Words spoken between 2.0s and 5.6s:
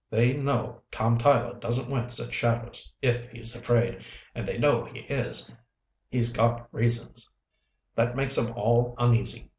at shadows. If he's afraid, and they know he is,